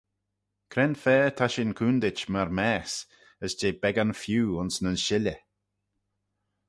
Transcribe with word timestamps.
Cre'n-fa 0.71 1.17
ta 1.37 1.45
shin 1.53 1.71
coontit 1.77 2.19
myr 2.31 2.49
maase, 2.57 2.99
as 3.43 3.51
jeh 3.59 3.77
beggan 3.81 4.11
feeu 4.21 4.47
ayns 4.59 4.75
nyn 4.81 5.01
shilley? 5.05 5.39